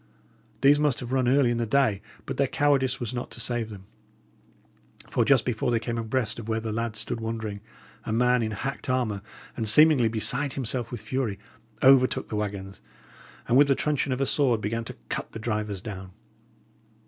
[0.61, 3.69] These must have run early in the day; but their cowardice was not to save
[3.69, 3.85] them.
[5.07, 7.61] For just before they came abreast of where the lads stood wondering,
[8.03, 9.21] a man in hacked armour,
[9.55, 11.37] and seemingly beside himself with fury,
[11.83, 12.81] overtook the waggons,
[13.47, 16.09] and with the truncheon of a sword, began to cut the drivers down.